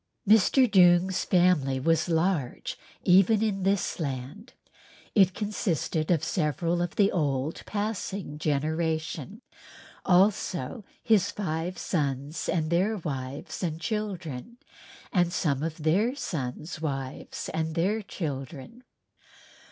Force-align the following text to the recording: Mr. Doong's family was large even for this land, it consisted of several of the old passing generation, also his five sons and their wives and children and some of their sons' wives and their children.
Mr. 0.27 0.67
Doong's 0.67 1.23
family 1.25 1.79
was 1.79 2.09
large 2.09 2.75
even 3.03 3.37
for 3.39 3.63
this 3.63 3.99
land, 3.99 4.53
it 5.13 5.35
consisted 5.35 6.09
of 6.09 6.23
several 6.23 6.81
of 6.81 6.95
the 6.95 7.11
old 7.11 7.61
passing 7.67 8.39
generation, 8.39 9.43
also 10.03 10.83
his 11.03 11.29
five 11.29 11.77
sons 11.77 12.49
and 12.49 12.71
their 12.71 12.97
wives 12.97 13.61
and 13.61 13.79
children 13.79 14.57
and 15.13 15.31
some 15.31 15.61
of 15.61 15.77
their 15.83 16.15
sons' 16.15 16.81
wives 16.81 17.47
and 17.53 17.75
their 17.75 18.01
children. 18.01 18.83